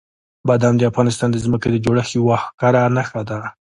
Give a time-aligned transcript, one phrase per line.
[0.47, 3.39] بادام د افغانستان د ځمکې د جوړښت یوه ښکاره نښه ده.